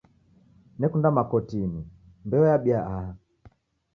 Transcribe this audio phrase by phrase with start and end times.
[0.79, 1.81] Nekunda makoti ini
[2.25, 3.11] mbeo yabia aha.